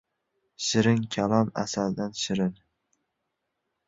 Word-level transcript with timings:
•Shirin 0.67 1.03
kalom 1.15 1.51
asaldan 1.63 2.15
shirin. 2.21 2.57